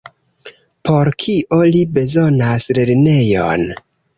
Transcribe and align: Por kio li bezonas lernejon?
Por 0.89 1.11
kio 1.25 1.61
li 1.75 1.83
bezonas 1.99 2.67
lernejon? 2.79 3.71